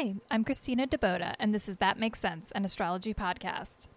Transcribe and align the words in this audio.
Hi, 0.00 0.14
I'm 0.30 0.44
Christina 0.44 0.86
Deboda, 0.86 1.34
and 1.38 1.54
this 1.54 1.68
is 1.68 1.76
That 1.76 1.98
Makes 1.98 2.20
Sense, 2.20 2.50
an 2.52 2.64
astrology 2.64 3.12
podcast. 3.12 3.88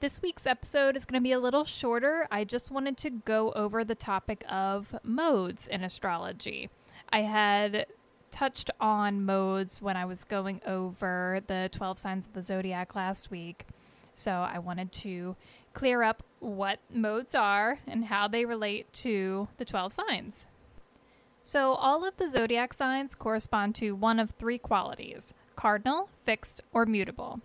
This 0.00 0.20
week's 0.20 0.44
episode 0.46 0.98
is 0.98 1.06
going 1.06 1.18
to 1.18 1.24
be 1.24 1.32
a 1.32 1.40
little 1.40 1.64
shorter. 1.64 2.28
I 2.30 2.44
just 2.44 2.70
wanted 2.70 2.98
to 2.98 3.08
go 3.08 3.50
over 3.52 3.82
the 3.82 3.94
topic 3.94 4.44
of 4.50 4.94
modes 5.02 5.66
in 5.66 5.82
astrology. 5.82 6.68
I 7.10 7.22
had 7.22 7.86
touched 8.30 8.70
on 8.82 9.24
modes 9.24 9.80
when 9.80 9.96
I 9.96 10.04
was 10.04 10.24
going 10.24 10.60
over 10.66 11.40
the 11.46 11.70
12 11.72 11.98
signs 11.98 12.26
of 12.26 12.34
the 12.34 12.42
zodiac 12.42 12.94
last 12.94 13.30
week. 13.30 13.64
So 14.12 14.32
I 14.32 14.58
wanted 14.58 14.92
to 14.92 15.36
clear 15.72 16.02
up 16.02 16.22
what 16.40 16.80
modes 16.92 17.34
are 17.34 17.78
and 17.86 18.04
how 18.04 18.28
they 18.28 18.44
relate 18.44 18.92
to 18.92 19.48
the 19.56 19.64
12 19.64 19.94
signs. 19.94 20.46
So, 21.42 21.72
all 21.72 22.04
of 22.06 22.16
the 22.16 22.28
zodiac 22.28 22.74
signs 22.74 23.14
correspond 23.14 23.74
to 23.76 23.92
one 23.92 24.18
of 24.18 24.30
three 24.30 24.58
qualities 24.58 25.34
cardinal, 25.56 26.08
fixed, 26.24 26.60
or 26.72 26.86
mutable. 26.86 27.40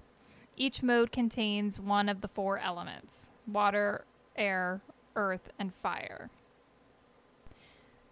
Each 0.58 0.82
mode 0.82 1.12
contains 1.12 1.80
one 1.80 2.08
of 2.08 2.22
the 2.22 2.28
four 2.28 2.58
elements 2.60 3.30
water, 3.48 4.06
air, 4.36 4.82
earth, 5.16 5.50
and 5.58 5.74
fire. 5.74 6.30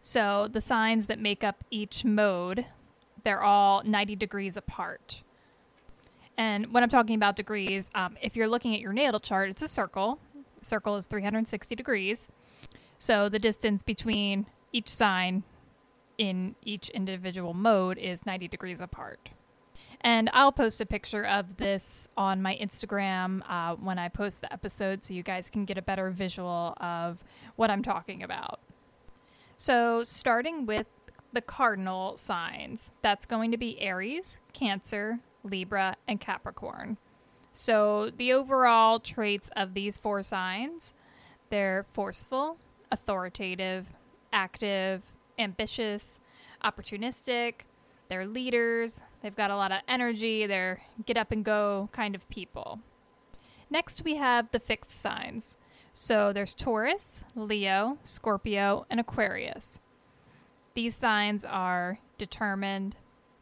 So, 0.02 0.50
the 0.52 0.62
signs 0.62 1.06
that 1.06 1.20
make 1.20 1.44
up 1.44 1.64
each 1.70 2.04
mode, 2.04 2.66
they're 3.24 3.44
all 3.44 3.84
90 3.84 4.16
degrees 4.16 4.58
apart. 4.58 5.22
And 6.38 6.74
when 6.74 6.84
I'm 6.84 6.90
talking 6.90 7.16
about 7.16 7.36
degrees, 7.36 7.88
um, 7.94 8.18
if 8.22 8.36
you're 8.36 8.48
looking 8.48 8.74
at 8.74 8.82
your 8.82 8.94
natal 8.94 9.20
chart, 9.20 9.50
it's 9.50 9.62
a 9.62 9.68
circle. 9.68 10.20
Circle 10.62 10.96
is 10.96 11.06
360 11.06 11.76
degrees. 11.76 12.28
So 12.98 13.30
the 13.30 13.40
distance 13.40 13.84
between 13.84 14.48
each 14.72 14.90
sign 14.90 15.44
in 16.18 16.56
each 16.64 16.90
individual 16.90 17.54
mode 17.54 17.98
is 17.98 18.26
90 18.26 18.48
degrees 18.48 18.80
apart. 18.80 19.30
And 20.02 20.30
I'll 20.34 20.52
post 20.52 20.82
a 20.82 20.86
picture 20.86 21.26
of 21.26 21.58
this 21.58 22.10
on 22.18 22.42
my 22.42 22.58
Instagram 22.62 23.42
uh, 23.50 23.76
when 23.76 23.98
I 23.98 24.10
post 24.10 24.42
the 24.42 24.52
episode 24.52 25.02
so 25.02 25.14
you 25.14 25.24
guys 25.24 25.50
can 25.50 25.64
get 25.64 25.78
a 25.78 25.82
better 25.82 26.10
visual 26.10 26.76
of 26.78 27.24
what 27.56 27.72
I'm 27.72 27.82
talking 27.82 28.22
about. 28.22 28.60
So, 29.56 30.04
starting 30.04 30.66
with 30.66 30.88
the 31.32 31.42
cardinal 31.42 32.18
signs, 32.18 32.92
that's 33.02 33.26
going 33.26 33.52
to 33.52 33.58
be 33.58 33.80
Aries, 33.80 34.40
Cancer, 34.52 35.20
Libra, 35.44 35.96
and 36.06 36.20
Capricorn. 36.20 36.98
So, 37.54 38.10
the 38.10 38.34
overall 38.34 39.00
traits 39.00 39.50
of 39.56 39.74
these 39.74 39.98
four 39.98 40.22
signs 40.24 40.94
they're 41.50 41.86
forceful, 41.92 42.58
authoritative, 42.92 43.94
active, 44.32 45.04
ambitious, 45.38 46.20
opportunistic. 46.64 47.62
They're 48.10 48.26
leaders. 48.26 49.02
They've 49.22 49.36
got 49.36 49.52
a 49.52 49.56
lot 49.56 49.72
of 49.72 49.82
energy. 49.88 50.46
They're 50.46 50.82
get 51.06 51.18
up 51.18 51.32
and 51.32 51.44
go 51.44 51.90
kind 51.92 52.16
of 52.16 52.28
people. 52.30 52.80
Next, 53.70 54.04
we 54.04 54.16
have 54.16 54.52
the 54.52 54.60
fixed 54.60 54.92
signs. 54.92 55.58
So 55.94 56.34
there's 56.34 56.54
Taurus, 56.54 57.24
Leo, 57.36 57.98
Scorpio, 58.04 58.86
and 58.90 59.00
Aquarius. 59.00 59.80
These 60.74 60.96
signs 60.96 61.46
are 61.46 62.00
determined, 62.18 62.96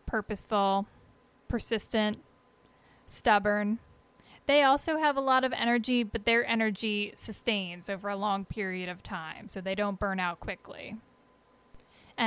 purposeful, 0.05 0.85
persistent, 1.47 2.17
stubborn. 3.07 3.79
They 4.47 4.63
also 4.63 4.97
have 4.97 5.15
a 5.15 5.21
lot 5.21 5.43
of 5.45 5.53
energy, 5.53 6.03
but 6.03 6.25
their 6.25 6.45
energy 6.45 7.13
sustains 7.15 7.89
over 7.89 8.09
a 8.09 8.17
long 8.17 8.43
period 8.43 8.89
of 8.89 9.01
time, 9.01 9.47
so 9.47 9.61
they 9.61 9.75
don't 9.75 9.99
burn 9.99 10.19
out 10.19 10.39
quickly. 10.41 10.97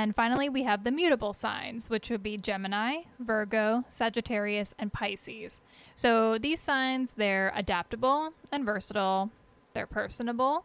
And 0.05 0.15
finally, 0.15 0.49
we 0.49 0.61
have 0.61 0.83
the 0.83 0.91
mutable 0.91 1.33
signs, 1.33 1.89
which 1.89 2.11
would 2.11 2.21
be 2.21 2.37
Gemini, 2.37 3.05
Virgo, 3.17 3.85
Sagittarius, 3.87 4.75
and 4.77 4.93
Pisces. 4.93 5.61
So 5.95 6.37
these 6.37 6.61
signs, 6.61 7.13
they're 7.17 7.51
adaptable 7.55 8.33
and 8.51 8.63
versatile, 8.63 9.31
they're 9.73 9.87
personable, 9.87 10.63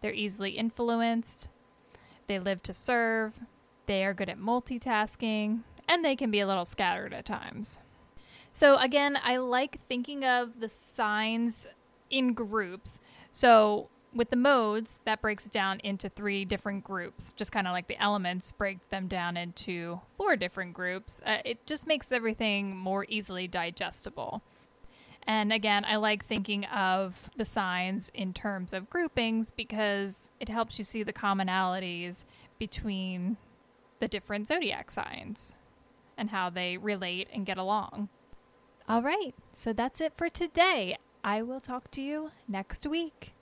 they're 0.00 0.14
easily 0.14 0.52
influenced, 0.52 1.50
they 2.28 2.38
live 2.38 2.62
to 2.62 2.72
serve, 2.72 3.34
they 3.84 4.06
are 4.06 4.14
good 4.14 4.30
at 4.30 4.38
multitasking, 4.38 5.64
and 5.86 6.02
they 6.02 6.16
can 6.16 6.30
be 6.30 6.40
a 6.40 6.46
little 6.46 6.64
scattered 6.64 7.12
at 7.12 7.26
times. 7.26 7.80
So, 8.54 8.76
again, 8.76 9.18
I 9.22 9.36
like 9.36 9.80
thinking 9.86 10.24
of 10.24 10.60
the 10.60 10.68
signs 10.70 11.66
in 12.08 12.32
groups. 12.32 13.00
So, 13.32 13.90
with 14.14 14.30
the 14.30 14.36
modes, 14.36 15.00
that 15.04 15.20
breaks 15.20 15.44
down 15.44 15.80
into 15.84 16.08
three 16.08 16.44
different 16.44 16.84
groups, 16.84 17.32
just 17.36 17.52
kind 17.52 17.66
of 17.66 17.72
like 17.72 17.88
the 17.88 18.00
elements 18.02 18.52
break 18.52 18.88
them 18.90 19.06
down 19.06 19.36
into 19.36 20.00
four 20.16 20.36
different 20.36 20.74
groups. 20.74 21.20
Uh, 21.24 21.38
it 21.44 21.66
just 21.66 21.86
makes 21.86 22.10
everything 22.10 22.76
more 22.76 23.06
easily 23.08 23.46
digestible. 23.46 24.42
And 25.26 25.52
again, 25.52 25.84
I 25.84 25.96
like 25.96 26.24
thinking 26.24 26.64
of 26.64 27.28
the 27.36 27.44
signs 27.44 28.10
in 28.14 28.32
terms 28.32 28.72
of 28.72 28.88
groupings 28.88 29.52
because 29.54 30.32
it 30.40 30.48
helps 30.48 30.78
you 30.78 30.84
see 30.84 31.02
the 31.02 31.12
commonalities 31.12 32.24
between 32.58 33.36
the 34.00 34.08
different 34.08 34.48
zodiac 34.48 34.90
signs 34.90 35.54
and 36.16 36.30
how 36.30 36.48
they 36.48 36.78
relate 36.78 37.28
and 37.32 37.44
get 37.44 37.58
along. 37.58 38.08
All 38.88 39.02
right, 39.02 39.34
so 39.52 39.74
that's 39.74 40.00
it 40.00 40.14
for 40.14 40.30
today. 40.30 40.96
I 41.22 41.42
will 41.42 41.60
talk 41.60 41.90
to 41.90 42.00
you 42.00 42.30
next 42.48 42.86
week. 42.86 43.34